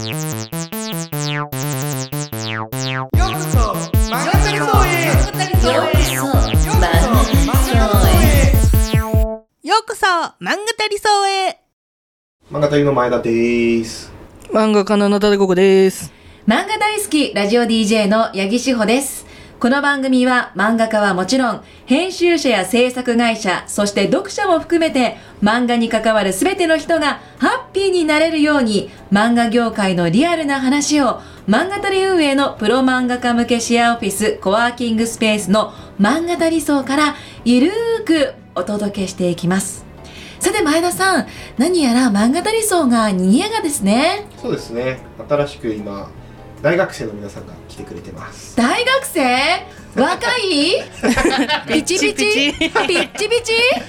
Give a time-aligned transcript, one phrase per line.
[0.00, 0.16] よ
[9.76, 10.06] うこそ
[10.40, 11.58] 漫画たりそうへ
[12.50, 14.10] 漫画隊の前田です。
[14.50, 16.10] 漫画家のナタデココです。
[16.46, 19.26] 漫画大好きラジオ DJ の八木志保です。
[19.60, 39.84] この番組は漫画家はもちろん、編集者や制作会社、そして読者も含めて漫画に関わる全ての人がハッピーになれるように漫画業界のリアルな話を漫画たり運営のプロ漫画家向けシェアオフィスコワーキングスペースの漫画たり層からゆるーくお届けしていきます。
[40.38, 41.26] さて前田さん、
[41.58, 44.26] 何やら漫画たり層が賑やかですね。
[44.38, 45.00] そうですね。
[45.28, 46.10] 新しく今
[46.62, 48.54] 大学生の皆さんが来てくれてます。
[48.56, 49.80] 大学生？
[49.96, 50.84] 若い？
[51.66, 52.52] ピチピチ？
[52.54, 53.52] ピッチピチ？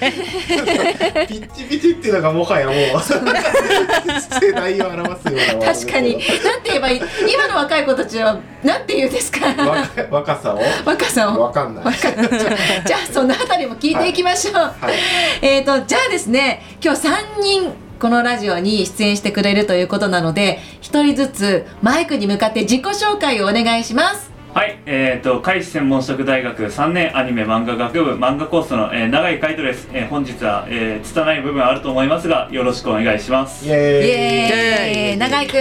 [1.28, 6.12] ピッチピチっていうのがもはやもう世代を表すような確かに。
[6.12, 7.02] なんて言えばいい？
[7.32, 9.46] 今の若い子たちはなんて言うんですか？
[9.54, 10.60] 若若さを？
[10.86, 11.40] 若さを？
[11.42, 11.84] わかんない。
[11.94, 15.44] じゃあそのあたりも聞いていきましょう、はい。
[15.46, 24.32] えーとじゃあですね今日3人このラジオに出演してくれるということなので一人ずつマイクに向かって自己紹介をお願いします。
[24.52, 33.64] はい、えー、と海事専門職大学3年アニメ漫画学部漫画コースの、えー、永井海斗です、えー本日は、えー、拙い部分あると思いますがよろしくお願いします。
[33.64, 33.70] イイ。
[33.70, 35.18] エエーイ。
[35.18, 35.52] 永井く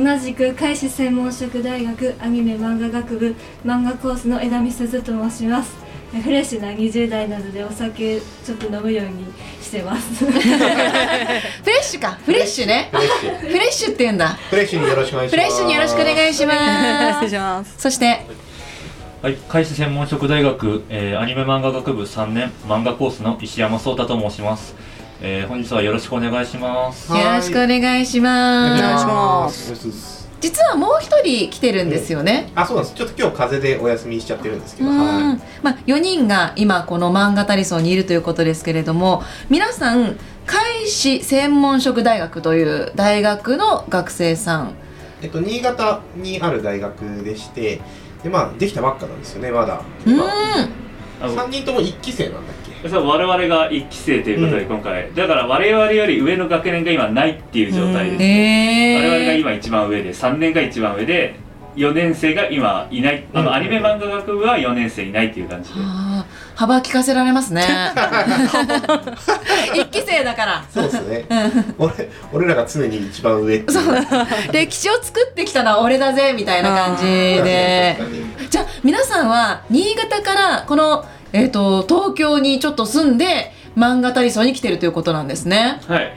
[0.00, 0.04] ん。
[0.06, 5.76] 同じく海事専門職大学アニメ漫画学部漫画コースの枝見鈴と申します。
[5.80, 5.81] え
[6.20, 9.24] フレッシュな20代なのでお酒ちょっと飲むように
[9.62, 10.24] してます。
[10.26, 12.18] フレッシュか。
[12.24, 12.90] フレッシュね。
[12.92, 13.88] フレッシュ。
[13.88, 14.28] って言うんだ。
[14.50, 15.36] フレッシュによろしくお願いします。
[15.36, 17.26] フレッシュによろしくお願いします。
[17.26, 17.74] いします。
[17.78, 18.26] そして。
[19.22, 24.74] はい、海事専門職大学、えーアニメ漫画学部3年漫画コースの石山壮太と申します、
[25.20, 27.12] えー本日はよろしくお願いします。
[27.12, 28.82] はいよろしくお願いしおます。
[28.82, 29.72] 願いします。
[29.72, 30.21] お願いします。
[30.42, 32.96] 実はもう一人来てるんですよね、あ、そうなんです。
[32.96, 34.90] ちょっと今日風邪でお休みしちゃってるんですけど。
[34.90, 35.40] うんはい。
[35.62, 44.74] まあ、4人が今この漫画タリソンにいるということですけれども皆さん海事専門職大学という大学の学生さん
[45.22, 47.80] えっと新潟にある大学でして、
[48.24, 49.80] でまあできたばっかなんですよねまだ。
[50.04, 52.61] うんあの三人とも一期生なんだっけ？
[52.88, 54.68] そう我々が1期生ということでうん。
[54.68, 61.34] 今回、だから我々より上の学年が今ないっていう状態です、へ我々がえ今一番上で3年が一番上で
[61.76, 63.24] 4年生が今いない。
[63.32, 65.76] あのアニメ漫画学部は4年生いないっていう感じで。
[66.54, 67.62] 幅利かせられますね。
[69.74, 70.64] 一期生だから。
[70.72, 71.24] そうですね。
[71.78, 71.92] 俺
[72.32, 74.52] 俺らが常に一番上っていう。
[74.52, 77.96] 歴史を作ってきたのは俺だぜみたいな感じで。
[78.50, 85.80] じゃあ皆さんは新潟からこの、えー、と東京にちょっと住んで漫画タリソンに来てるということなんですね。
[85.88, 86.12] はい。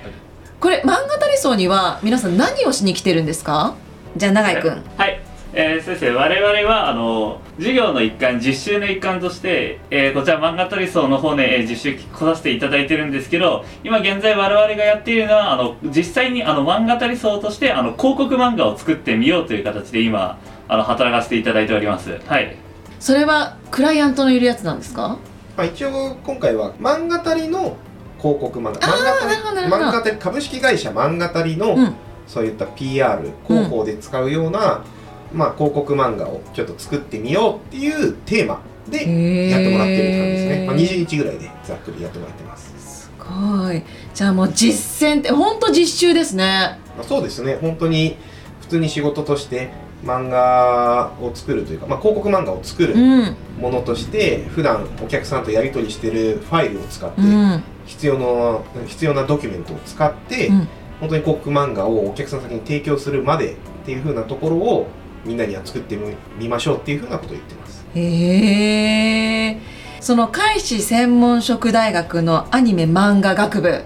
[0.59, 3.75] これ漫画タリソンには皆さん何をしに来てるんですか？
[4.17, 5.21] じゃあ永井くんはい、
[5.53, 22.19] えー、先生我々はあの授業の一環実習の一環として、えーこちら漫画トリソーの方で、えー実習来させていただいてるんですけど今現在我々がやっているのはあの実際にあの漫画トリソーとしてあの広告漫画を作ってみようという形で今あの働かせていただいております。
[22.25, 22.55] はい
[23.05, 25.19] それはクライアントのいるやつなんですか？
[25.55, 27.77] まあ一応今回は漫画たりの
[28.17, 31.93] 広告漫画、漫画たり株式会社漫画たりの、うん。
[32.25, 34.83] そういった PR 広報で使うような、
[35.31, 40.65] まあ広告漫画をちょっと作ってみようっていうテーマでやってもらってる感じですね。
[40.65, 42.73] まあ20日ぐらいでざっくりやってもらってます。
[42.79, 43.83] すごい。
[44.15, 46.79] じゃあもう実践って本当実習ですね。
[46.97, 47.59] まあ、そうですね。
[47.61, 48.17] 本当に
[48.61, 49.69] 普通に仕事として
[50.05, 53.35] 漫画を作るというか、まあ、広告漫画を作るうん。
[53.59, 57.63] ものとして普段お客さんとやり取りしてるファイルを使って、うん。
[57.85, 60.67] 必要な必要なドキュメントを使って、うん。
[60.99, 63.55] 本当に広告漫画をお客さん先に提供するまでっ
[63.85, 64.87] ていう風なところを
[65.25, 65.97] みんなには作って
[66.39, 67.85] みましょうっていう風なことを言ってます。
[67.95, 69.57] へえ
[69.99, 73.83] その海事専門職大学のアニメ漫画学部。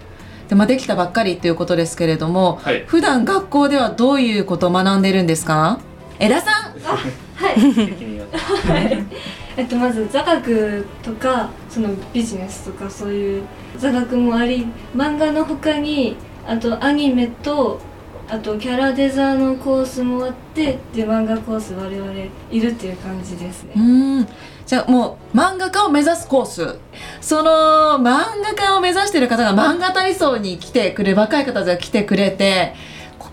[0.49, 2.83] で、まあ、できたばっかりっていうことですけれども、はい。
[2.87, 5.79] 普段学校ではどういうことを学んでるんですか？
[6.19, 6.73] 枝さん？
[6.83, 7.55] はい。
[9.57, 13.43] えっとまず座学とかそのビジネスとかそういう
[13.77, 16.15] 座学もあり漫画の他に
[16.47, 17.79] あとアニメと
[18.29, 22.11] あとキャラデザのコースもあってで漫画コース我々
[22.51, 23.71] いるっていう感じですね。
[23.75, 24.27] うん。
[24.65, 26.77] じゃあもう漫画家を目指すコース。
[27.21, 32.75] その漫画家を目指してる方が漫画体操に来てくれ若い方が来てくれて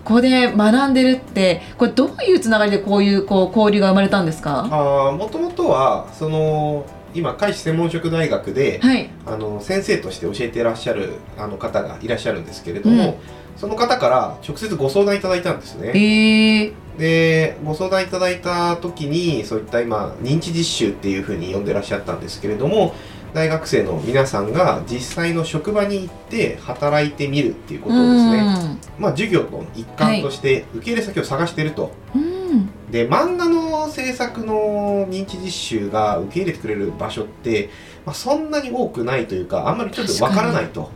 [0.07, 4.69] ここで学んでるってこれどういうつながりでこういうこう交流が生まれたんですか？
[4.71, 9.09] あもともとはその今海事専門職大学で、はい。
[9.25, 13.17] あの先生として教えていらっしゃるあの方がいらっしゃるんですけれども、
[13.57, 15.91] その方から直接ご相談いただいたんですね。
[15.93, 22.95] ええでご相談いただいた時にそういった今認知実習っていうふうに呼んでらっしゃったんですけれども
[23.33, 32.69] 大学生の皆さんが実際の職場に行って働いてみるっていうことをですね、まあ、授業の一環として受け入れ先を探していると、うん。
[32.91, 37.69] で漫画の制作の認知実習が受け入れてくれる場所って、
[38.05, 40.89] まあ、そんなに多くないというかあんまりちょっとわからないと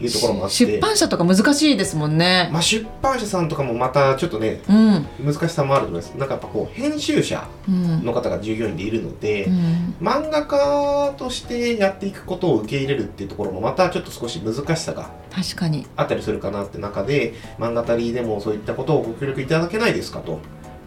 [0.00, 0.56] いうところもあって。
[0.56, 2.48] 出版社とか難しいですもんね。
[2.52, 5.06] まあ、出版社さんとかもまたちょっとねうん。
[5.24, 6.10] 難しさもあると思います。
[6.16, 8.04] なんかやっぱこう編集者うん。
[8.04, 9.94] の方が従業員でいるので、うん。
[10.00, 15.86] 漫画家としてやっていくことを受け入れるっていうところもまたちょっと少し難しさが確かに。
[15.96, 20.38] あったりするかなって中で漫画たりでもそういったことをご協力いただけないですかと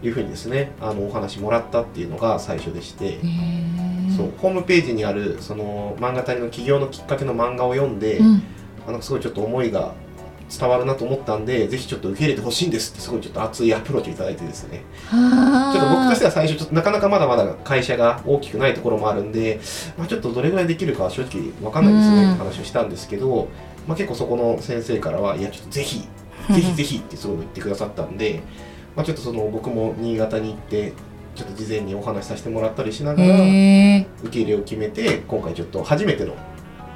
[0.02, 3.18] いうふうにですねあのお話もらったっていうのが最初でして、
[4.16, 8.42] そうホームページにあるその漫画たりの起業のきっかけの漫画を読んで、うん
[8.86, 9.92] あのすごいちょっと思いが
[10.50, 14.82] 伝わるなと思ったんでぜひちょっと受け入れてほしいんですってすごいちょっと熱いアプローチをいただいてですね。
[15.06, 15.72] はあ。
[15.72, 19.60] ちょっと僕としては最初ちょっとなかなかまだまだ会社が大きくないところもあるんで、
[19.96, 22.34] まあ、ちょっとどれぐらいできるかは正直わかんないですね、うん。
[22.36, 23.48] 話をしたんですけど、
[23.86, 26.06] まあ、結構そこの先生からはいやちょっとぜひ
[26.52, 28.42] ぜひぜひってすごい言ってくださったんで、
[28.94, 30.92] まあ、ちょっとその僕も新潟に行って
[31.34, 36.34] ちょっと事前にお話しさせてもらったりしながら受け入れを決めて今回ちょっと初めての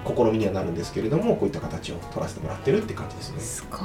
[0.07, 3.41] 試みにはなるんですけれどもこういった形を取らせてもらってるって感じですね。
[3.41, 3.77] すご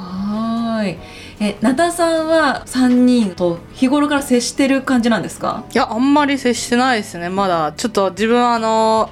[0.83, 0.97] い。
[1.39, 5.63] えなたさんは3人と日頃から接してる感じなんですか？
[5.73, 7.29] いやあんまり接してないですね。
[7.29, 7.73] まだ。
[7.75, 9.09] ちょっと自分はあの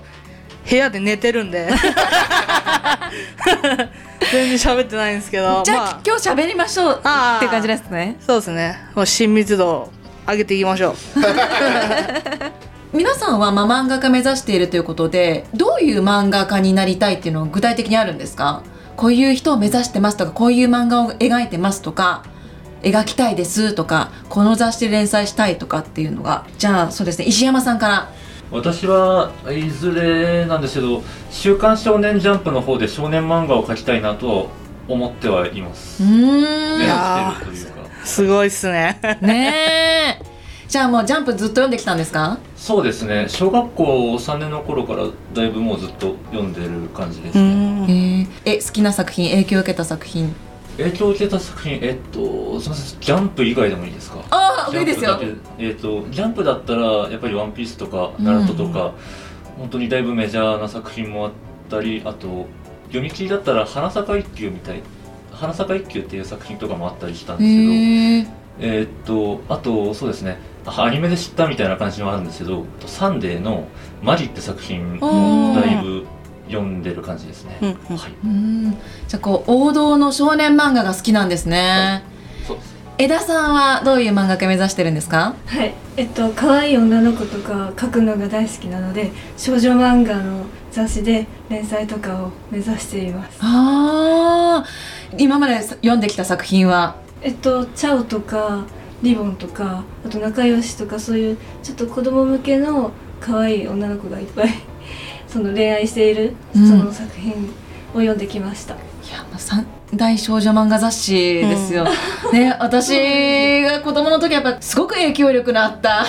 [0.69, 1.69] 部屋で寝てるんで。
[4.31, 5.63] 全然喋ってないんですけど。
[5.65, 6.97] じゃあ、まあ、今日喋りましょうっ
[7.39, 8.15] て感じですね。
[8.25, 8.77] そうですね。
[8.95, 9.91] もう親密度を
[10.27, 10.95] 上げていきましょう
[12.93, 18.63] 皆さんはまあ漫画家目指しているということでどういう漫画家になりたいっていうのは具体的にあるんですか？
[18.97, 22.23] こういう人を目指してますとかこういう漫画を描いてますとか
[22.81, 28.11] 描きたいですとかこの雑誌で連載したいとかっていうのがじゃあそうですね石山さんから。
[28.51, 31.01] 私はいずれなんですけど
[31.31, 34.49] 「週刊少年ジャンプ」の方で少年漫画を描きたいなと
[34.89, 36.03] 思ってはいます。
[36.03, 37.71] う目ー指やしてるというか。
[38.03, 38.99] すごいっすね。
[39.21, 40.30] んねえ
[40.71, 42.37] じゃあもうジャンプずっと読んできたんですか？
[42.55, 43.25] そうですね。
[43.27, 43.83] 小学校
[44.15, 45.03] 3年の頃から
[45.33, 50.33] だいぶもうずっと読んでる感じですうね、んえ好きな作品影響を受けた作品？
[50.77, 52.99] 影響を受けた作品えっとすみません。
[53.01, 54.19] ジャンプ以外でもいいですか？
[54.29, 55.19] ああいいですよ。
[55.19, 58.93] ジャンプだけえっとジャンプだったらやっぱり「ワンピースとか「ナルトとか、
[59.57, 61.31] 本当にだいぶメジャーな作品もあっ
[61.69, 62.45] たりあと
[62.87, 64.81] 読み切りだったら「花坂一休」みたい
[65.33, 68.27] 「花坂一休」っていう作品とかもあったりしたんですけどへえ
[68.59, 70.37] えーっとあとそうですね。
[70.37, 73.67] あアニメで知ったみたいな感じもあるんですけど「サンデー」の
[74.03, 76.05] 「マリ」って作品もだいぶ
[76.47, 78.11] 読んでる感じですね、はい。
[78.23, 78.71] うん。
[79.07, 82.03] じゃあこう王道の少年漫画が好きなんですね、
[82.47, 82.57] そう。
[82.57, 85.33] です江田さんはどういう漫画家目指してるんですか？
[85.47, 85.73] はい。
[85.97, 93.39] えっと可愛い女の子とか描くのが大好きなので少女漫画の雑誌で連載とかを目指しています。
[93.41, 95.15] あー。
[95.17, 96.95] 今まで読んできた作品は？
[97.23, 98.65] えっとチャオとか
[99.01, 104.49] リボンとかあと仲良しとかそういうちょっと子供向けの可愛い女の子がいっぱい
[105.27, 106.67] その恋愛しているうん。
[106.67, 107.31] その作品
[107.93, 108.77] を読んできました、い
[109.11, 111.85] やもう三大少女漫画雑誌ですよ、
[112.31, 116.05] ね私が子供の時やっぱすごく影響力のあった。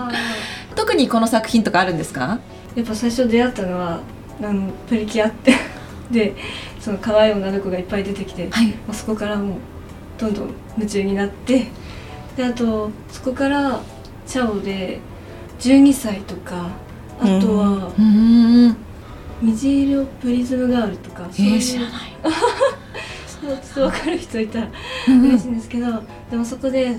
[0.74, 2.38] 特にこの作品とかあるんですか？
[2.74, 4.00] やっぱ最初出会ったのは
[4.42, 5.54] あのプリキュアって。
[6.10, 6.34] で
[6.80, 8.68] その可愛い女の子がいっぱい出てきて、はい。
[8.68, 9.56] まあそこからもう
[10.18, 11.66] どんどん夢中になって
[12.36, 13.80] であとそこから
[14.26, 15.00] チャオで
[15.60, 16.70] 12歳とか
[17.20, 18.76] あとはうーん
[19.42, 21.90] 虹色プリズムガールとかえそういうー、知らない。
[23.42, 24.68] ちょっと分かる人いたら
[25.08, 25.22] うん。
[25.26, 25.86] 嬉しいんですけど
[26.30, 26.96] でもそこで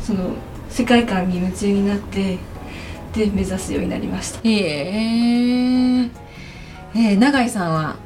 [0.00, 0.30] その
[0.70, 2.38] 世界観に夢中になって
[3.12, 4.40] で目指すようになりました。
[4.44, 4.48] え。
[4.48, 6.10] ー、
[6.94, 7.96] えー、永井さんは？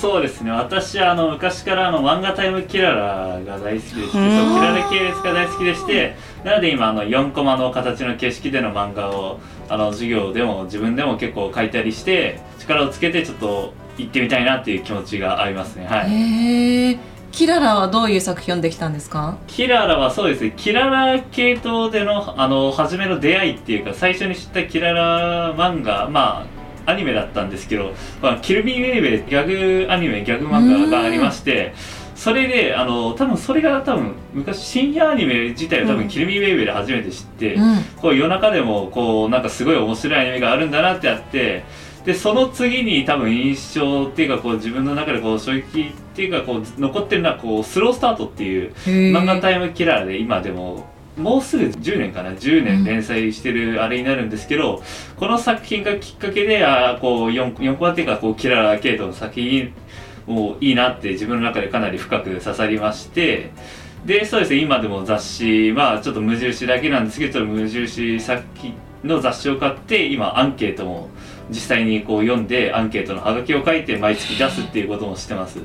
[0.00, 0.50] そうですね。
[0.50, 15.86] 私はあの昔からあの漫画タイムキララが大好きでしてそキララ系列が大好きでしてなので今あの4コマの形の形式での漫画をあの授業でも自分でも結構書いたりして力をつけてちょっと行ってみたいなっていう気持ちがありますね。
[15.86, 16.98] はい、えー、
[17.30, 19.36] キララはどういう作品できたんですか？
[19.48, 20.54] キララはそうですね。
[20.56, 26.59] キララ系統でのあの初めの出会いっていうか最初に知ったキララ漫画まあ
[26.90, 27.92] アニメだったんですけど、
[28.22, 29.46] まあ、キルビー・ウェイウェイギャ
[29.86, 31.74] グアニメギャグ漫画がありまして
[32.14, 37.82] それであの多分それが多分昔深夜アニメ自体を多分キルビー・ウェイウェイで初めて知って、うん。
[37.98, 41.64] こう夜中でもこうなんかすごい面白いアニメがあるんだなってあって
[42.04, 54.82] でその次に多分印象っていうかこう自分の中でこう衝撃っていうかこう残ってるのはこうスロースタートっていう漫画タイムキラーで今でももうすぐ10年かな10年連載してるあれになるんですけど、
[55.16, 59.72] この作品がきっかけであーこう 4, 4コマっていうかこうキラー系統の作品
[60.26, 63.50] もいいなって自分の中でかなり深く刺さりまして
[64.06, 68.74] でそうですね今でも雑誌まあちょっと無印だけなんですけど無印先
[69.04, 71.08] の雑誌を買って今アンケートも
[71.50, 75.58] 実際にこう読んでアンケートのハガキを書いて毎月出すっていうこともしてます。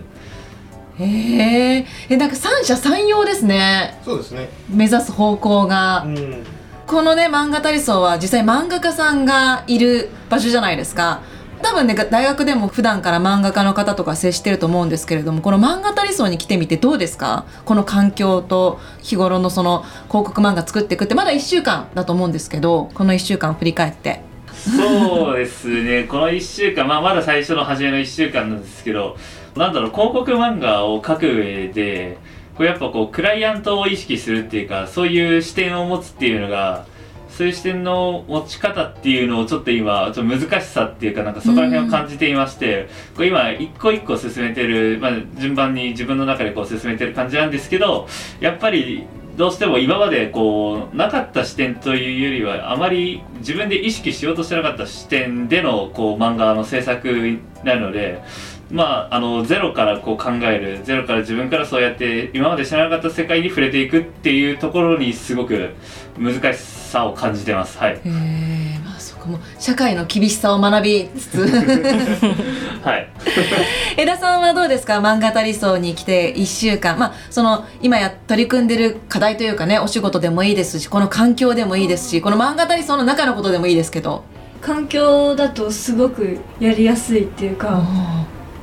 [1.00, 4.00] へええなんか三者三様ですね。
[4.06, 4.50] そうですね。
[4.70, 6.04] 目指す方向が。
[6.06, 6.44] うん。
[6.88, 11.22] このね漫画タリソーは実際漫画家さんがいる場所じゃないですか。
[11.62, 17.46] 多分ね大学でも普段から漫画家の方とか接してると思うんですけれどもこの漫画タリソーに来てみてどうですか？
[17.66, 24.22] この環境と日頃のその広告漫画作っていくってまだ1週間だと思うんですけどこの1週間振り返って。
[24.54, 26.04] そうですね。
[26.04, 29.18] この1週間、まあ、まだ最初の初めの1週間なんですけど
[29.56, 32.18] なんだろう広告漫画を描く上で
[32.58, 36.86] こうやっぱこうクライアントを意識するっていうかそういう視点を持つっていうのが
[37.30, 48.08] そういう視点の持ち方っていうのをちょっと今ちょっと難しさっていうかなんかそこら辺を感じていまして、こう今一個一個進めてる、まあ、順番に自分の中でこう進めてる感じなんですけど
[48.40, 58.24] やっぱりどうしても今までこうなかった視点というよりはあまり自分で意識しようとしてなかった視点でのこう漫画の制作なので
[58.72, 65.70] まああのゼロからこう考えるゼロから自分からそうやって今まで知らなかった世界に触れていくっていうところにすごく
[66.18, 67.78] 難しさを感じてます。
[67.78, 67.94] はい。
[67.94, 71.38] へえまあそこも社会の厳しさを学びつつ。
[72.84, 73.08] はい。
[73.98, 75.00] 江田さんはどうですか？
[75.00, 76.98] 漫画タリソーに来て1週間。
[76.98, 84.24] まあその今や取り組んでる課題というかねお仕事でもいいですしこの環境でもいいですしこの漫画タリソーの中のことでもいいですけど。
[84.62, 87.84] 環境だとすごくやりやすいっていうか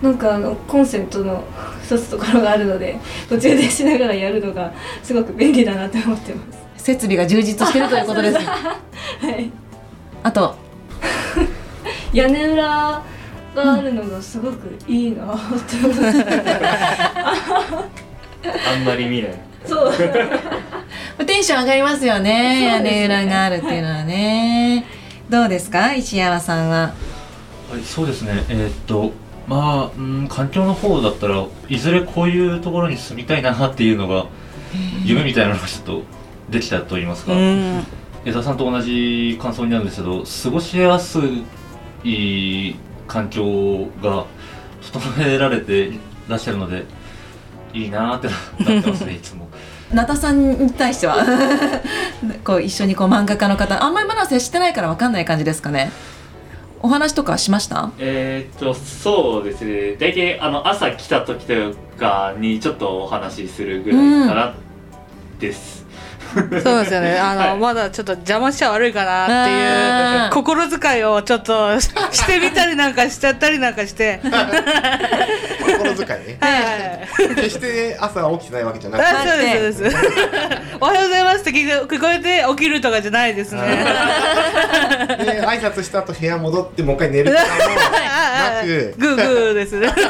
[0.03, 1.45] なんかあのコンセントの
[1.85, 6.85] 一つところがあるので途中でしながらやるのがすごく便利だなって思ってます。
[6.85, 8.39] 設備が充実してるということです。
[8.43, 8.75] は
[9.39, 9.51] い。
[10.25, 10.57] あと。
[12.13, 13.03] 屋根裏が
[13.55, 16.27] あるのがすごくいいなって思って、
[18.45, 19.35] あんまり見ない。
[19.65, 19.93] そう。
[21.25, 22.83] テンション上がりますよねね。
[22.83, 24.85] 根裏があるっていうのはね。
[25.31, 26.93] どうですか石山さんは？
[27.71, 28.45] はい、そうですね。
[28.49, 29.13] えーっと、
[29.47, 34.27] まあ、うん、環境の方だったらいずれこういうところに住みたいなっていうのが
[35.05, 36.03] 夢みたいなのがちょっと
[36.51, 37.85] できたと言いますか、うん。
[38.25, 41.19] 江田さんと同じ感想になるんですけど過ごしやす
[42.05, 42.77] い
[43.09, 44.27] 環境が
[44.93, 46.85] 整えられていらっしゃるので
[47.75, 48.29] いいなーって
[48.65, 49.49] なってますね いつも。
[49.93, 51.17] なたさんに対しては
[52.45, 55.93] こう一緒にこう漫画家の方あんまりまだ接してないから分かんない感じですかね
[56.83, 57.93] お話とかしました？
[57.99, 59.97] えーっとそうですね。
[59.97, 61.55] 大体あの朝来た時と
[61.97, 64.55] かにちょっとお話しするぐらいかな
[65.39, 65.87] です、
[66.63, 67.19] そうですよね。
[67.19, 67.59] あの、はい。
[67.59, 74.21] まだちょっと邪魔しちゃ悪いかなっていう心遣いをちょっとししてみたりなんかしちゃったりなんかして。
[74.23, 76.39] 心遣いね。
[76.41, 77.35] はい。
[77.35, 79.97] 決して朝起きてないわけじゃなくてあそうですそうです。
[80.81, 83.61] おはようございますって聞こ聞こえて起きるとかじゃないですね。
[83.63, 87.49] で挨拶した後部屋戻ってもう一回寝るとかも
[88.57, 88.95] なく。
[88.99, 89.89] グーグーですね。
[89.89, 90.03] そこ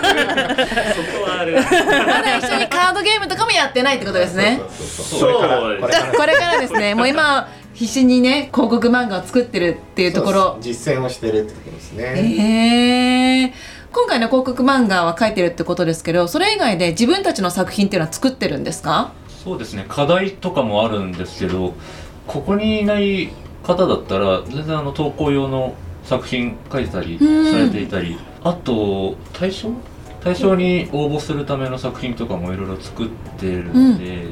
[1.31, 4.61] はあれ まだ一緒にカードゲームとかもやってないってことですね。
[4.79, 5.81] そうそうそうそう。
[5.81, 10.59] これから これからですねもう今必死にね広告漫画を作ってるっていうところ。
[10.61, 13.53] 実践をしてるってことですね、へえ
[13.93, 19.13] 今回の広告漫画は書いてるってことですけどそれ以外で自分たちの作品っていうのは作ってるんですか？
[19.45, 19.85] そうですね。
[19.89, 21.75] 課題とかもあるんですけど
[22.27, 23.31] ここにいない
[23.63, 27.53] 方だったら全然あの投稿用の作品書いてたりうん。
[27.53, 28.19] されていたり。
[28.45, 29.71] あと対象
[30.23, 34.32] 対象に応募するための作品とかもいろいろ作ってるんで、あうん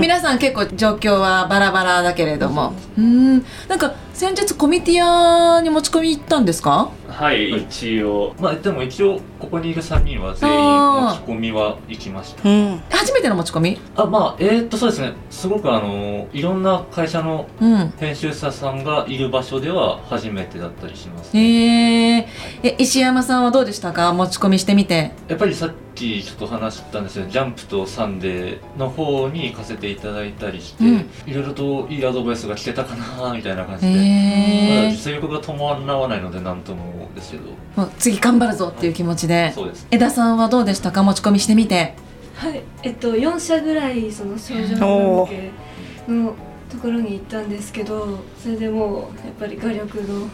[0.00, 2.74] 皆さん結構状況はバラバラだけれども。
[2.96, 3.44] うん。
[3.68, 6.92] なんか先日コミティアに持ち込み行ったんですか？
[7.08, 8.32] はい一応。
[8.38, 12.48] まあでも一応ここにいる3人は全員持ち込みは行きました。
[12.48, 12.80] うん。
[12.90, 13.80] 初めての持ち込み？
[13.96, 15.14] あまあえー、っとそうですね。
[15.30, 17.92] すごくあのいろんな会社のうん。
[17.98, 22.28] 編集者さんがいる場所では初めてだったりします、へえ
[22.62, 24.12] え石山さんはどうでしたか？
[24.12, 25.10] 持ち込みしてみて。
[25.26, 31.10] やっぱりさっきちょっと話したんですけどジャンプとサンデーの方に行かせていただいたりして、うん。
[31.26, 34.03] いろいろといいアドバイスが聞けたかなみたいな感じで、
[34.68, 37.44] まだ実力が伴わないのでなんともですけど。
[37.76, 39.52] もう次頑張るぞっていう気持ちで。
[39.54, 39.86] そうです。
[39.90, 41.02] 江田さんはどうでしたか？
[41.02, 41.94] 持ち込みしてみて。
[42.36, 42.62] はい。
[42.82, 45.50] えっと4社ぐらいその少女漫画系
[46.08, 46.34] の
[46.70, 50.28] ところに行ったんですけどそれでもうやっぱり画力の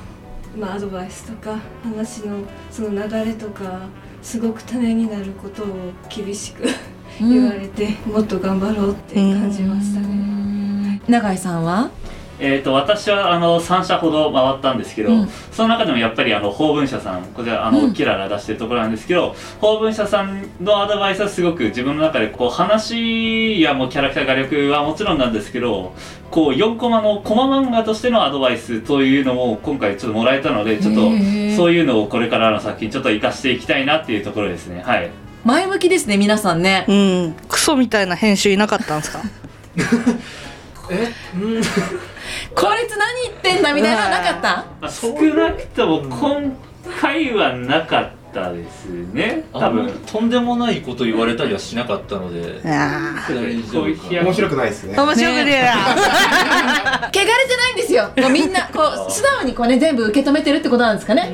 [0.58, 2.38] まあ、アドバイスとか話の
[2.72, 3.82] その流れとか
[4.20, 5.66] すごくためになることを
[6.08, 6.64] 厳しく
[7.20, 11.00] 言われて、もっと頑張ろうって感じましたね。
[11.06, 11.90] 永井さんは？
[12.40, 15.28] えー、と私はあの3社ほど回ったんですけど、うん。
[15.52, 17.92] その中でもやっぱりあの法文社さんこちらあの、うん。
[17.92, 25.92] キララ出してるところなんですけど法文社さんのアドバイスはすごく自分の中でこう話やもうキャラクター画力はもちろんなんですけど
[26.30, 31.00] こう4コマのコマ漫画としてのアドバイスというのも今回ちょっともらえたのでちょっと
[31.56, 34.82] そういうのをこれからの作品ちょっと活かしていきたいなっていうところですね。
[34.84, 35.10] はい。
[35.44, 36.84] 前向きですね皆さんね。
[36.88, 37.34] うん。
[37.48, 39.22] クソみたいな編集いなかったんですか？
[40.90, 41.08] え？
[41.34, 41.62] うん
[42.54, 44.64] こいつ何言ってんだみたいなのなかった？
[44.80, 46.56] まあ少なくとも今
[47.00, 49.44] 回はなかったですね。
[49.52, 49.86] 多多分。
[49.86, 52.60] 分とんでもないこと言われたりはしなかったので。
[52.64, 54.14] あ大丈夫か。
[54.14, 54.94] な面白くないですね。
[54.96, 57.10] あ面白くねえな。
[57.12, 58.10] 汚れてないんですよ。
[58.16, 61.32] もうみんなこう素直にこうね全部受け止めてるってことなんですかね。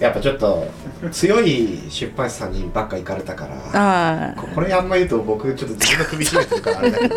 [0.00, 0.66] やっぱちょっと
[1.12, 7.16] 強い出版社さんにばっか行かれたからあここれあんま言うと僕ちょっと自分の首絞めてるからあれだけど。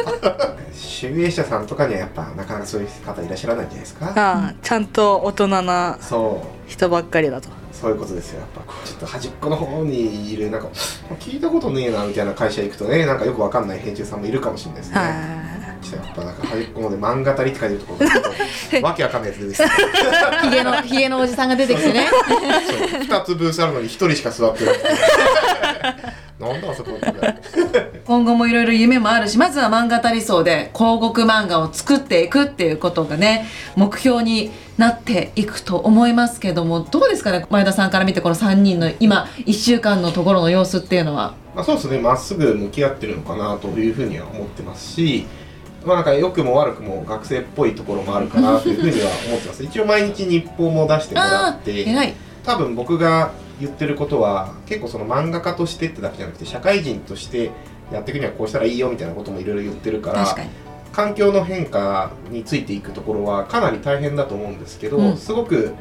[0.74, 4.14] 集英社さんとかにはやっぱなかなかそういう方いらっしゃらないんじゃないですか？
[4.16, 5.98] あちゃんと大人な
[6.68, 7.50] 人ばっかりだと。
[7.72, 8.62] そういうことですよやっぱ。
[8.86, 10.68] ちょっと端っこの方にいるなんか
[11.20, 14.98] 聞いたことねえなみたいな会社行くとねなんかよくわかんない編集さんもいるかもしれないですね。
[14.98, 15.49] は
[15.82, 18.30] ちょっとやっぱなんか端っこので漫画たりって書いてるところがちょっと
[18.86, 22.08] わけわかんないやつ出てきてヒゲのヒゲのおじさんが出てきてね。
[22.10, 24.84] そう2つブースあるのに1人しか座ってなくて
[26.40, 26.92] なんだあそこ
[28.06, 33.46] 今後もいろいろ夢もあるしまずは漫画たりそうで広告漫画を作っていくっていうことがね
[33.76, 41.34] 目標になっていくと思いますけどもどうですかね前田さんから見てこの3人の今1週間のところの様子っていうのは？
[41.54, 45.26] まあ、そうですねまっすぐ向き合ってるのかなというふうには思ってますし
[45.86, 49.64] まあなんか良くも悪くも学生っぽいところもあるかなというふうには思ってます。
[49.64, 57.52] 一応毎日日報も出してもらって多分僕が言ってることは結構その漫画家としてってだけじゃなくて社会人として
[57.92, 60.36] やっていくにはこうしたらいいよみたいなこともいろいろ言ってるから
[60.92, 65.18] 環境の変化についていくところはかなり大変だと思うんですけど、うん。
[65.18, 65.74] すごく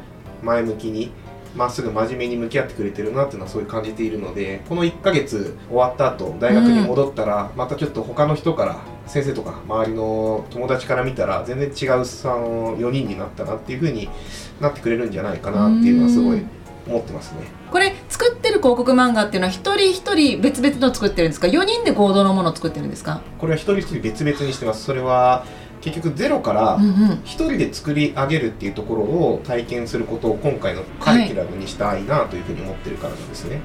[0.43, 1.11] 前向きに
[1.55, 14.07] まっすぐ真面目に向き合ってくれてるなっていうのはそういう感じているのでこの1ヶ月終わった後大学に戻ったら、またちょっと他の人から先生とか周りの友達から見たら全然違うその4人になったなっていう風に
[14.61, 16.41] なってくれるんじゃないかなっていうのはすごい
[16.87, 17.41] 思ってますね。
[17.71, 23.21] これ作ってる広告漫画っていうのは一人一人別々の作ってるんですか？4人で合同のものを作ってるんですか？
[23.39, 24.83] これは一人一人別々にしてます。
[24.83, 25.45] それは
[25.81, 33.59] 結局ゼロからうんうん一人で作り上げるっていうところを体験することを今回のカリキュラムにしたいなというふうに思ってるからなんですね。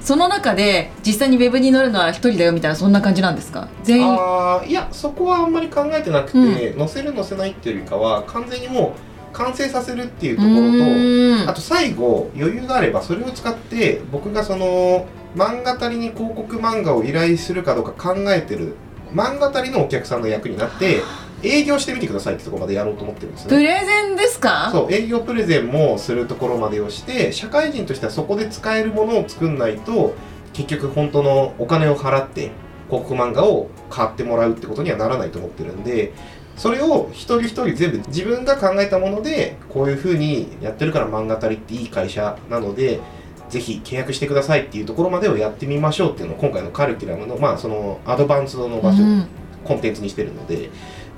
[0.00, 3.68] その中で実際にウェブに載るのは一人だよみたいなそんな感じなんですか？
[3.84, 4.06] 全員？
[4.06, 18.74] ああいやそこはあんまり考えてなくて、載せる載せないっていうよりかは完全にもう完成させるっていうところとあと最後余裕があればそれを使って僕がその漫画足りに広告漫画を依頼するかどうか考えてる
[19.12, 21.02] 漫画足りのお客さんの役になって
[21.42, 23.50] 営業してみてくださいってところまでやろうと思ってるんですね。
[23.50, 24.70] プレゼンですか？
[24.72, 30.14] そう営業プレゼンもするところまでをして社会人としてはそこで使えるものを作んないと
[30.52, 32.50] 結局本当のお金を払って
[32.88, 36.12] 広告漫画を買ってもらうってことにはならないと思ってるんで
[36.56, 43.00] それを一人一人全部自分が考えたものでこういうふうにやってるから漫画たりっていい会社なので
[43.48, 49.26] ぜひ契約してくださいっていうところまでをやってみましょうっていうのを今回のカリキュラムのまあそのアドバンスドの場所、うん。
[49.62, 50.70] コンテンツにしてるので、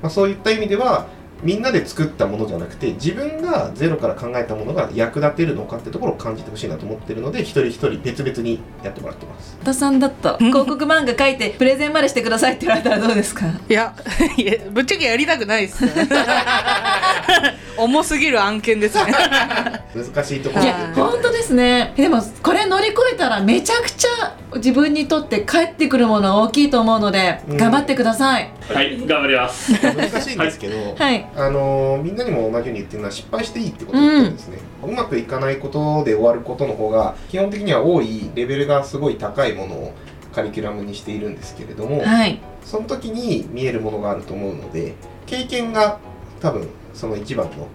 [0.03, 1.07] まあ、そういった意味では
[1.43, 9.57] みんなで作ったものじゃなくて自分がゼロから考えたものが役立てるのかってところを感じてほしいなと思ってるので一人一人別々にやってもらってます。
[9.65, 10.37] 田さんだった。
[10.39, 13.47] 広告漫画書いてプレゼンまでしてくださいって言われたらどうですか？
[13.69, 13.93] いや
[14.39, 15.85] いやぶっちゃけやりたくないです。
[15.85, 15.93] ね
[17.77, 19.13] 重すぎる案件ですね。
[19.95, 20.65] 難しいところ。
[20.65, 21.93] いや本当ですね。
[21.97, 27.57] でもこれ乗り越えたらめちゃくちゃ自分にとって返ってくるものは大きいと思うので、うん。
[27.57, 28.51] 頑張ってください。
[28.69, 29.73] はい頑張ります。
[29.73, 31.29] 難しいんですけど、 はい。
[31.35, 39.93] あのーみんなにも同じように言ってるのは失敗していいってことですね、うまくいかないことで終わることの方が基本的には多いレベルがすごい高いものを
[40.35, 42.41] カリキュラムにしているんですけれども、はい。
[42.65, 44.95] その時に見えるものがあると思うので
[45.27, 45.99] 経験が
[46.41, 47.69] 多分その一番の、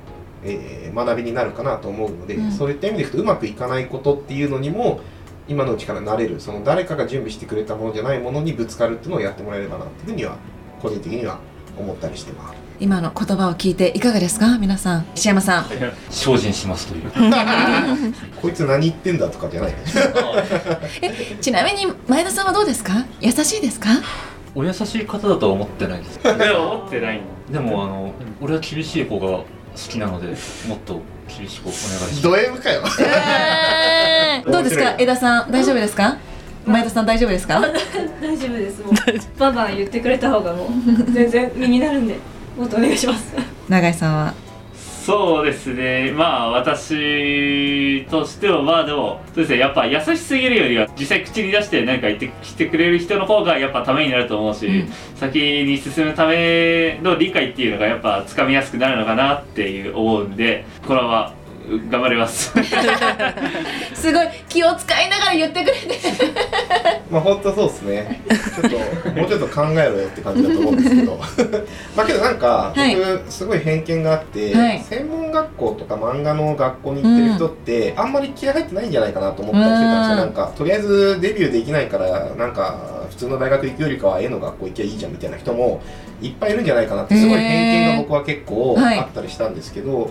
[0.43, 2.51] えー学びになるかなと思うので、うん。
[2.51, 4.99] そういった意味でいくとうまくいかないことっていうのにも
[5.47, 10.37] 今のうちから慣れるその誰かが準備してくれたものじゃないものにぶつかるっていうのをやってもらえればなっていうふうには
[10.81, 11.39] 個人的には
[11.79, 12.55] 思ったりしてます。
[12.79, 14.57] 今の言葉を聞いていかがですか？
[14.59, 15.05] 皆さん。
[15.15, 15.65] 石山さん。
[16.11, 17.11] 精進しますという
[18.41, 19.73] こいつ何言ってんだとかじゃない
[21.41, 23.05] ちなみに前田さんはどうですか？
[23.21, 23.89] 優しいですか？
[24.53, 26.19] お優しい方だとは思ってないです。
[26.21, 27.53] でも思ってないの。
[27.53, 29.45] でもあの俺は厳しい子が好
[29.89, 30.27] きなので
[30.67, 32.21] もっと厳しくお願いします。
[32.23, 32.83] ド M かよ。
[32.99, 34.51] えー。
[34.51, 34.95] どうですか？
[34.97, 36.17] 江田さん大丈夫ですか？
[36.65, 37.61] 前田さん大丈夫ですか？
[37.61, 38.81] 大丈夫です。
[38.83, 38.93] もう
[39.39, 42.17] バンバン言ってくれた方がもう全然身になるんで
[42.57, 43.35] もっとお願いします。
[43.69, 44.46] 永井さんは？
[45.07, 46.11] そうですね。
[46.11, 49.59] まあ私としてはまあでもそうですね。
[49.59, 54.89] やっぱ優しすぎるよりは実際口に出して何か言ってきてくれる人の方がやっぱためになると思うし、うん。
[55.15, 61.36] 先に進むための理解っていうのがやっぱつかみやすくなるのかなっていう思うんでこれはう
[61.89, 62.53] 頑張ります。
[63.93, 65.99] すごい気を使いながら言ってくれて。
[67.11, 68.21] まあ本当そうですね。
[68.29, 68.71] ちょっ
[69.03, 71.19] ともうちょっと考えろよって感じだと思うんですけど。
[71.95, 72.95] まあけどなんかはい。
[72.95, 74.79] 僕すごい偏見があって、はい。
[74.79, 80.13] 専門学校とか漫画の学校に行ってる人って、あんまり気合入ってないんじゃないかなと思ったりしてたんですよ。
[80.13, 80.19] うん。
[80.19, 85.81] なんかとりあえずデビューできないからなんか普通の大学行くよりかは絵の学校行きゃいいじゃんみたいな人も
[86.21, 88.99] いっぱいいるんじゃないかなってすごい偏見が僕は結構はい。
[88.99, 90.09] あったりしたんですけど、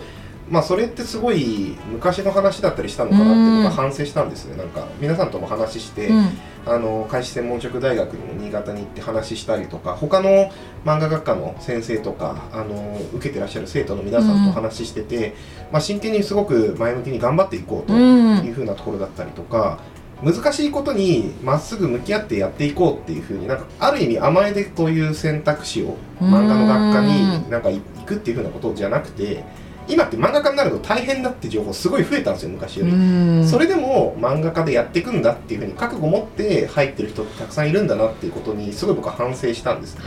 [0.48, 4.56] まあそれってすごい昔の話だったりしたのかなって僕は反省したんですね。
[4.56, 6.28] なんか皆さんとも話して、うん。
[6.68, 10.50] あの開始専門職大学にも新潟に行って話したりとか他の
[10.84, 15.34] 漫画学科の先生とかあの受けてらっしゃる生徒の皆さんと話してて、
[15.70, 18.44] まあ、真剣にすごく前向きに頑張っていこうとうん。
[18.44, 19.78] いうふうなところだったりとか、
[20.22, 29.44] 難しいことにまっすぐ向き合ってやっていこうっていうふうになんかある意味甘えでという選択肢を漫画の学科になんか行くっていうふうなことじゃなくて
[29.88, 32.92] 今って漫画家になると大変だって情報すごい増えたんですよ昔より。
[32.92, 33.46] うん。
[33.46, 40.04] それでも漫画家でやっていくんだっていうふうに覚悟を持って入ってる人ってたくさんいるんだなっていうことにすごい僕は反省したんですね。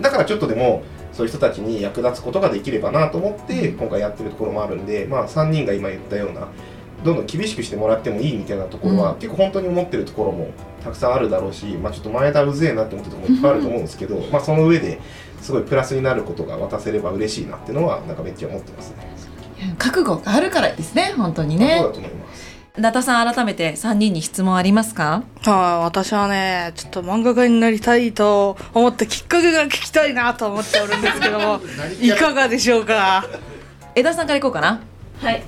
[0.00, 6.48] だからちょっとでもそういう人たちに役立つことができればなと思って今回やってるところもあるんでまあ3人が今言ったような
[7.04, 9.18] どんどん厳しくしてもらってもいいみたいなところは、うん。
[9.18, 10.48] 結構本当に思ってるところも
[10.82, 15.00] たくさんあるだろうし、まあ、ちょっと前田うぜえなって思ってるところもいっぱいあると思うんですけど、まあその上で
[15.40, 19.17] すごいプラスになることが渡せれば嬉しいなっていうのはなんかめっちゃ思ってますね。
[19.78, 21.66] 覚悟があるからですね本当にね。
[21.66, 22.48] まあそうだと思います。
[22.78, 25.24] 伊達さん改めて3人に質問ありますか？
[25.42, 31.60] はい、私はね、ちょっと漫画家になりたいと思ったきっかけが聞きたいなと思っておるんですけども、
[32.00, 33.24] いかがでしょうか？
[33.96, 34.80] 江田さんからいこうかな。
[35.20, 35.42] はい。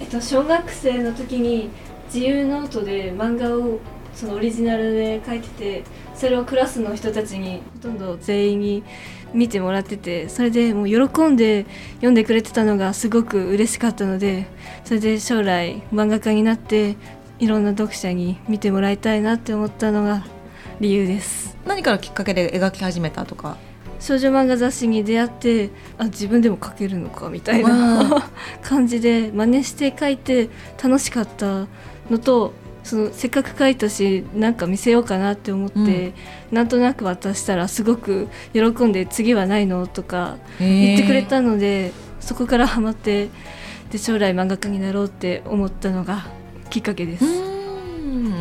[0.00, 1.70] えっと小学生の時に
[2.12, 3.78] 自由ノートで漫画を
[4.12, 5.84] そのオリジナルで書いてて
[6.16, 8.82] それをクラスの人たちにほとんど全員に
[9.34, 11.66] 見てもらっててそれでもう喜んで
[11.96, 14.46] 読んでくれてたのがすごく嬉しかったので
[14.84, 16.96] それで将来漫画家になって
[17.38, 20.24] いろんな読者に見てもらいたいなって思ったのが
[20.80, 21.56] 理由です。
[21.66, 23.56] 何からきっかけで描き始めたとか？
[24.00, 30.48] 少女漫画雑誌に出会ってあ自分でも描けるのかみたいわな 感じで真似して描いて
[30.82, 31.66] 楽しかった
[32.10, 32.52] のと
[32.84, 36.12] そのせっかく描いたしなんか見せようかなって思って、
[36.50, 43.28] なんとなく渡したらすごく喜んで次はないのとか言ってくれたので、そこからハマって
[43.90, 46.26] で将来漫画家になろうって思ったのが
[46.70, 47.24] きっかけです。
[47.24, 48.34] うん。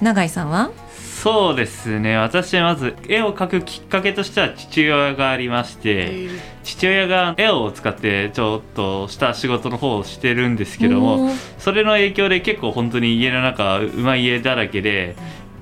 [0.00, 0.70] 永井さんは？
[1.24, 2.18] そうですね。
[2.18, 6.28] 私まず絵を描くきっかけとしては父親がありまして
[6.64, 15.16] 父親が絵を使ってちょっとした仕事の方をしてるんですけどもそれの影響で結構本当に家の中うまい家だらけで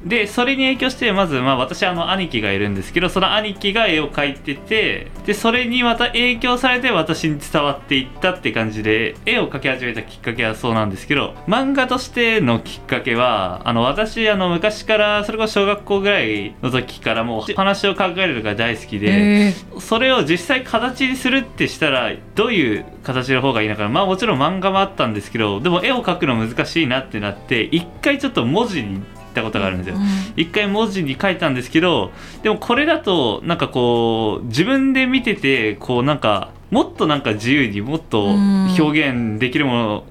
[0.05, 19.09] でそれに影響してまずまあ私あの兄貴がいるんですけどその兄貴が絵を描いててでそれにまた影響されて私に伝わっていったって感じで絵を描き始めたきっかけはそうなんですけど漫画としてのきっかけはあの私あの昔からそれこそ小学校ぐらいの時からもう話を考えるのが大好きで。
[19.11, 29.97] えそれを実際形にするってしたらどういう形の方がいいのかなまあもちろん漫画もあったんですけどでも絵を描くの難しいなってなって一回ちょっと文字に行ったことがあるんですよ。
[30.37, 40.05] 一回文字に書いたんですけどでもこれだとなんかこう自分で見ててこうなんかもっとなんか自由にもっと表現できるもの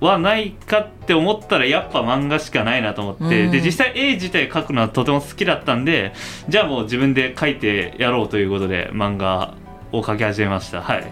[0.00, 3.50] はないかって思ったらやっぱ漫画しかないなと思って、うん。
[3.50, 6.12] で実際絵自体描くのはとても好きだったんで
[6.48, 9.54] じゃあもう自分で描いてやろうということで漫画
[9.92, 10.82] を描き始めました。
[10.82, 11.04] はい。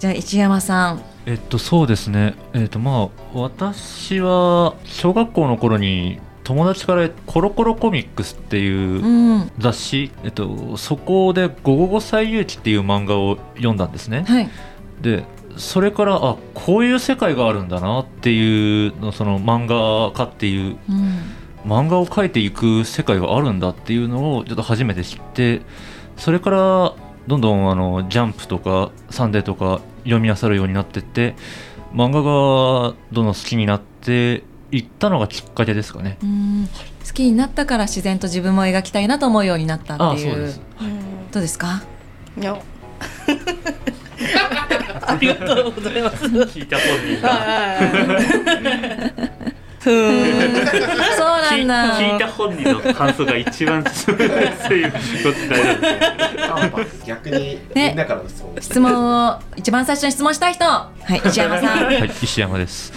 [0.00, 2.34] じゃあ一山さんえっとそうですね。
[2.52, 9.50] えっとまあ私は小学校の頃に友達から「コロコロコミックス」っていううん。
[9.58, 14.24] 雑誌、えっと、そこで「ゴゴゴ西遊記」っていう漫画を読んだんですね。
[14.26, 14.48] はい。
[15.00, 15.24] で
[15.56, 21.20] それからあこういう世界があるんだなっていうのその漫画家っていううん。
[21.66, 25.62] 漫画を描いていく世界があるんだっていうのをちょっと初めて知って
[26.16, 26.92] それから
[27.26, 31.34] どんどんあのジャンプとかサンデーとか読み漁るようになってって
[31.92, 36.18] 漫画がどんどん好きになっていったのがきっかけですかね。
[36.22, 36.68] うん。
[37.06, 40.32] 好きになったから自然と自分も描きたいなと思うようになったっていう。
[40.32, 40.60] あそうです。
[41.32, 41.82] どうですか？
[42.40, 42.56] いや。
[45.06, 46.24] ありがとうございます。
[46.24, 47.76] 聞いた本人がは
[49.03, 49.03] い
[49.84, 50.66] ふーん。
[51.16, 51.98] そうなんだ。
[51.98, 53.92] 聞いた本人の感想が一番強い
[54.66, 54.98] そういうこ
[56.80, 58.56] と逆にねみんなからの質問。
[58.60, 60.64] 質問を一番最初に質問したい人。
[60.64, 61.84] はい石山さん。
[61.84, 62.92] はい、石山です。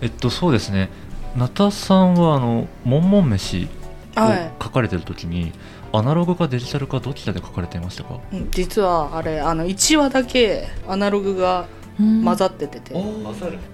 [0.00, 0.90] えっと、そうですね。
[1.36, 3.68] なたさんは、あの、もんもん飯
[4.16, 4.50] をはい。
[4.62, 5.52] 書かれてる時に。
[5.92, 8.18] アナログかデジタルかどちらで書かれていましたか？
[8.32, 11.66] うん実はあれあの1話だけアナログが
[11.98, 12.94] 混ざっててて、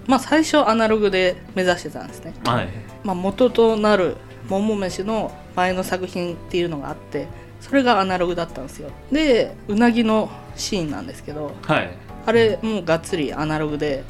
[0.07, 2.69] まあ最初アナログで目指してたんですね、はい。
[3.03, 4.17] まあ、元となる
[4.49, 7.27] 「もも飯」の前の作品っていうのがあって
[7.61, 8.91] それがアナログだったんですよ。
[9.11, 11.91] でうなぎのシーンなんですけどはい。
[12.25, 14.05] あれもうがっつりアナログで。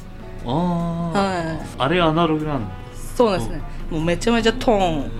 [0.45, 1.59] ああはい。
[1.77, 2.69] あれアナログなんだ。
[3.15, 3.61] そうですね。
[3.89, 5.11] もうめちゃめちゃトーン。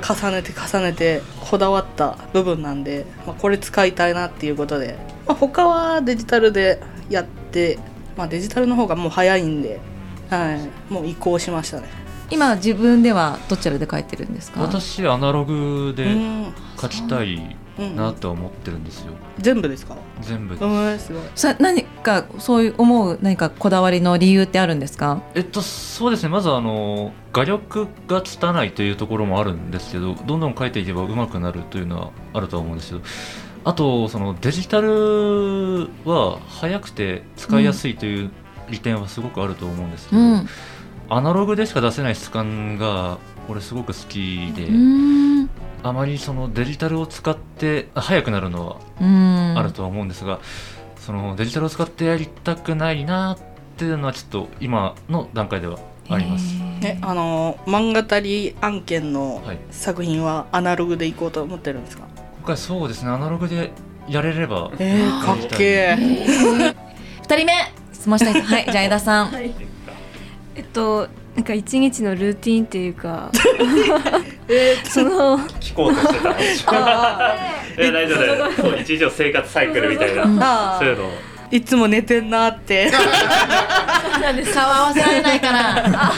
[0.00, 7.78] 重ねて重ねてこだわった部分なんで、まあ、これ使いたいなっていうことで、まあ、他はデジタルでやって、
[8.20, 9.80] まあ、デジタルの方がもう早いんで、
[10.28, 11.88] はい、もう移行しましたね
[12.28, 14.60] 今自分ではどちらで書いてるんですか？
[14.60, 19.14] 私、アナログでうん書きたいうんなと思ってるんですよ。
[19.38, 19.96] 全部ですか？
[20.20, 20.64] 全部で。
[20.64, 25.22] うんすごいさ何かそういう思う何かこだわりの理由ってあるんですか？
[25.34, 26.28] えっと、そうですね。
[26.28, 33.02] まず、あの、画力が拙いというところもあるんですけど、どんどん書いていけば上手くなるというのはあるとは思うんですけど。
[33.64, 38.30] あと、そのデジタルは早くて使いやすいという
[38.70, 40.22] 利点はすごくあると思うんですけど。
[40.22, 40.48] うん
[41.12, 43.18] アナログでしか出せない質感が
[43.48, 45.50] 俺すごく好きで、うん
[45.82, 50.38] あまりそのデジタルを使ってあ早くなるのはうんあるとは思うんですが、
[51.00, 53.38] そのデジタルを使ってやりたくないなっ
[53.76, 56.54] ていうのはちょっと今の段階ではあります。
[56.84, 62.04] えあの漫画たり案件のはい作品はアナログでいこうと思ってるんですか？
[62.40, 63.10] 今回そうですね。
[63.10, 63.70] アナログで
[64.08, 67.52] やれればえー、かっけえ二人目
[67.92, 68.42] 質問したい人。
[68.42, 69.26] はいじゃあ江田さん。
[69.26, 69.52] はい。
[70.56, 73.30] えっとなんか一日のルーティンっていうか。
[74.84, 76.08] その聞こうとし
[76.60, 76.76] てた。
[77.78, 78.52] いや大丈夫だよ。
[78.52, 80.24] そう一日の生活サイクルみたいな。
[80.76, 81.04] あそういうの。
[81.04, 81.10] を
[81.50, 82.90] いつも寝てんなって。
[82.90, 83.00] 顔
[84.62, 86.12] 合わせられないから。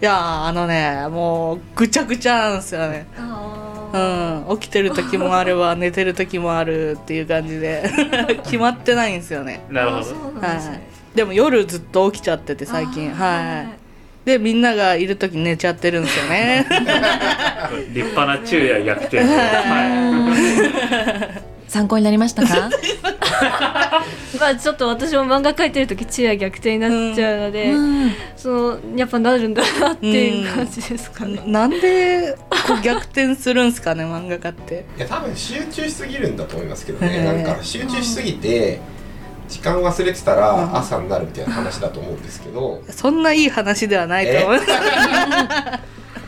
[0.00, 3.04] いやーあのねもうぐちゃぐちゃなんですよね。
[3.18, 4.58] あうん。
[4.58, 7.88] 起きてる時もあれば寝てる時もあるっていう感じで。
[8.44, 9.60] 決まってないんですよね。
[9.70, 10.00] なるほど。
[10.46, 10.56] はい。
[10.58, 10.82] ね
[11.14, 13.10] でも夜ずっと起きちゃってて最近。
[13.12, 13.78] はい。
[14.26, 16.66] でみんながいる時寝ちゃってるんですよね。
[17.94, 20.28] 立派な昼夜逆転は
[21.66, 22.70] 参考になりましたか？
[24.40, 28.12] まあちょっと私も漫画描いてる時昼夜逆転になっちゃうので、うん。
[28.36, 34.84] そのやっぱなるんだなっていう感じですかね、なんでこう逆転するんすかね漫画家って。
[34.96, 37.24] いや多分集中しすぎるんだと思いますけどね、へー。
[37.24, 38.80] なんか集中しすぎて
[39.48, 40.76] 時間忘れてたらうん。
[40.76, 44.60] 朝になるみたいな話だと思うんですけど、そんないい話ではないと思う。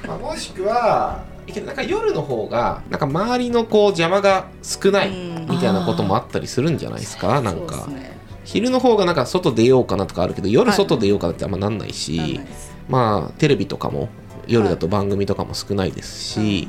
[0.08, 1.22] まあ、もしくは
[1.66, 5.46] なんか夜の方がなんか周りのこう邪魔が少ないうん。
[5.50, 7.40] みたいなこともあったりするんじゃないですか？
[7.40, 7.86] なんか。
[7.88, 8.18] ね。
[8.44, 10.76] 昼の方がなんか外出ようかなとかあるけど夜はい。
[10.76, 12.40] 外出ようかなってあんまなんないしない
[12.88, 14.08] まあテレビとかも
[14.46, 16.68] 夜だと番組とかも少ないですし、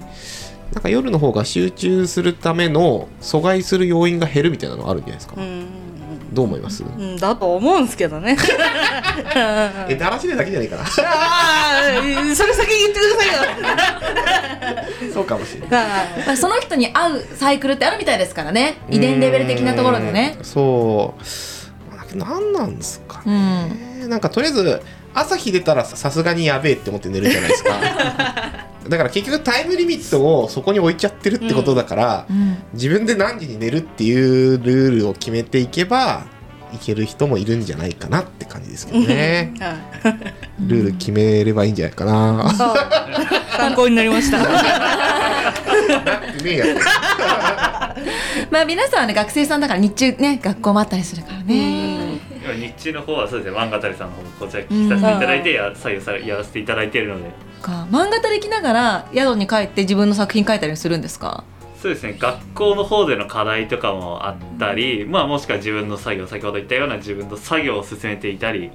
[0.73, 4.69] なんか夜の方が集中するための阻害する要因が減るみたい。
[4.69, 5.65] なのあるんじゃないですか、うん
[6.33, 8.37] どう思います、うんだと思うんですけどね
[9.89, 15.11] えだらしでだけじゃないかなああそれ先に言ってくださいよ。
[15.13, 16.37] そうかもしれない。
[16.37, 18.77] その人に合うサイクルってあるみたいですからね。
[18.89, 20.35] 遺伝レベル的なところでね。
[20.37, 20.45] うん。
[20.45, 22.17] そう。
[22.17, 24.09] 何なんですかうね、ん。
[24.09, 24.81] なんかとりあえず
[25.13, 27.71] 朝日出たらさすがにやべえって思って寝るじゃないですか。
[28.89, 32.57] だから結局タイムリミットをそこに置いちゃってるってことだから、うん。
[32.73, 36.23] 自分で何時に寝るっていうルールを決めていけば
[36.73, 39.53] いける人もいるんじゃないかなって感じですけどね。
[39.59, 40.15] はい。
[40.67, 42.49] ルール決めればいいんじゃないかな。
[43.57, 44.43] 参考になりましたう。
[46.43, 46.79] めえやつ
[48.51, 53.43] まあ皆さんはね学生さんだから日中ね学校もあったりするからね今日中の方はそう。
[53.43, 57.31] ですね漫画たりさんの方もこちら聞きさせていただいてや採用されやらせていただいているので
[57.61, 61.43] か漫画たりきながら宿に帰って自分の作品書いたりするんですか
[61.81, 62.15] そうですね。
[62.19, 68.69] 学校の方での課題とかもあったり、まあ、もしくは自分の作業先ほど言ったような自分の作業を進めていたり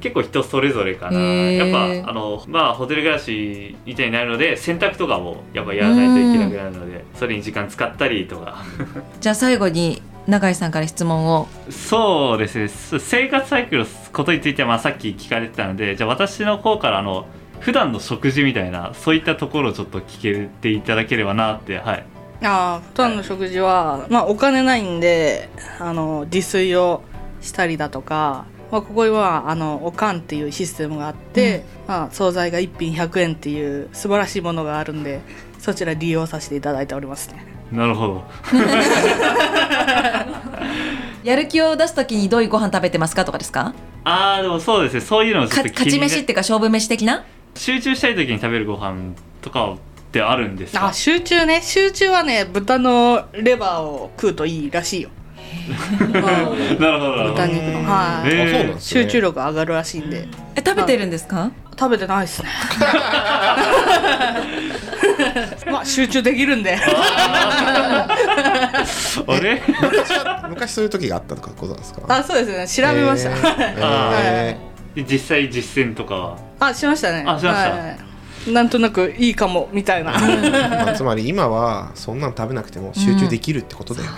[0.00, 1.18] 結構人それぞれかな。
[1.18, 8.62] やっぱあのまあホテル暮らしみたいになるので洗濯とかもやっぱやらないといけなくなるのでそれに時間使ったりとか。
[9.20, 11.48] じゃあ最後に永井さんから質問を。
[11.70, 12.68] そうですね。
[12.68, 17.26] 生活サイクルのことについてはまあさっき聞かれてたのでじゃあ私の方からあの
[17.58, 22.06] 普段の食事みたいなそういったところをちょっと聞けていただければなってはい
[22.44, 25.48] ああ普段の食事はまあお金ないんで
[25.80, 27.02] あの自炊を
[27.40, 35.20] したりだとか、まあ、ここにはあのおかんっていうシステムがあって、まあ、惣菜が1品100円っていう素晴らしいものがあるんで
[35.58, 37.44] そちら利用させていただいておりますね。
[37.72, 38.24] なるほど。
[41.24, 43.74] やる気を出すときにどういうご飯食べてますかとかですか？
[44.04, 45.00] ああでもそうですね。
[45.00, 47.24] そういうのをちょっとか勝ち飯っていうか勝負飯的な？
[47.56, 49.74] 集中したい時に食べるご飯とか
[50.14, 51.60] ってあるんですかあ集中ね。
[51.60, 55.10] 集中はね豚のレバーを食うといいらしいよ、
[56.00, 57.30] うんなるほど。
[57.32, 57.82] 豚肉の。
[57.82, 58.44] はい、えー。
[58.44, 59.00] あそうなんですね。
[59.02, 60.28] 集中力上がるらしいんで。
[60.54, 61.50] え食べてるんですか？
[61.76, 62.48] 食べてないですね。
[65.72, 66.76] まあ集中できるんで。
[66.80, 68.06] あ
[69.42, 69.60] れ？
[69.82, 72.02] 昔は昔そういう時があったとかことなんですか？
[72.08, 72.88] あそうですね。
[72.88, 73.30] 調べました、
[74.16, 74.56] え
[74.94, 76.38] で実際実践とかは？
[76.60, 77.24] あしましたね。
[77.26, 77.70] あしました。
[77.70, 78.03] はい
[78.52, 80.12] なんとなくいいかもみたいな。
[80.12, 84.10] ー まあつまり今はそんなの食べなくても集中できるってことだよ、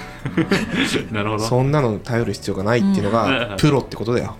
[1.13, 1.45] なるほど。
[1.45, 3.57] そんなの頼る必要がないっていうのがうん。
[3.57, 4.37] プロってことだよ、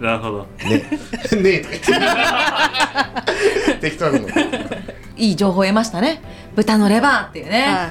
[0.00, 0.46] なるほど。
[0.68, 0.84] ね。
[1.42, 1.60] ねえ。
[1.60, 4.28] とか言って適当なの
[5.16, 6.22] いい情報を得ましたね。
[6.54, 7.90] 豚のレバーっていうね、はい。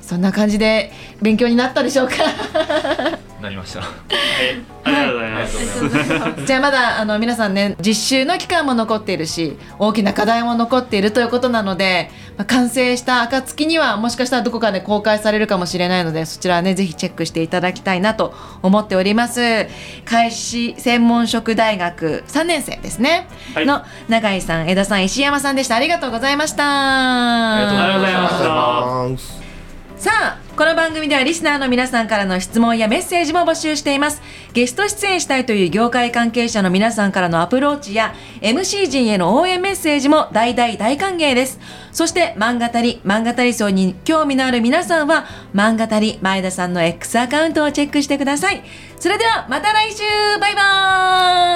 [0.00, 2.14] そんな感じで勉強になったでしょうか
[3.40, 3.80] なりました。
[3.80, 3.90] はい。
[4.84, 5.46] ありがとうございま
[6.38, 19.66] す、じゃあまだあの皆さんね実習の期間も残っているし大きな課題も残っているということなので、まあ、完成した暁にはもしかしたらどこかで公開されるかもしれないのでそちらはねぜひチェックしていただきたいなと思っております。
[20.04, 23.66] 開始専門職大学3年生ですね、はい。
[23.66, 25.74] の永井さん江田さん石山さんでした。
[25.74, 26.62] ありがとうございました。
[26.64, 28.36] ありがとうございました。
[28.36, 29.45] ありがとうございました
[29.98, 34.22] さあこの番組ではリスナーの皆さんからの質問やメッセージも募集しています。
[34.52, 41.58] ゲスト出演したいという業界関係者の皆さんからのアプローチや MC 陣への応援メッセージも大大大歓迎です。
[41.92, 48.62] そして漫画たり漫画たり層に興味のある皆さんは漫画たり前田さんの X アカウントをチェックしてください。
[48.98, 50.02] それではまた来週
[50.40, 50.60] バイバ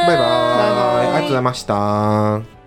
[0.03, 0.07] ーイ。
[0.09, 1.07] バイバーイ。
[1.07, 2.60] ありがとうございました。